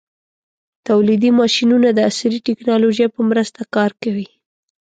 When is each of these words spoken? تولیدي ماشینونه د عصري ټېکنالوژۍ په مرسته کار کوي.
تولیدي 0.87 1.29
ماشینونه 1.39 1.89
د 1.93 1.99
عصري 2.09 2.39
ټېکنالوژۍ 2.47 3.07
په 3.15 3.21
مرسته 3.29 3.59
کار 3.75 3.91
کوي. 4.03 4.27